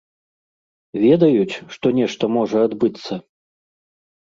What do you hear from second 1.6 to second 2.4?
што нешта